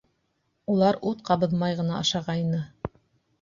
[0.75, 2.65] Улар ут ҡабыҙмай ғына ашағайны.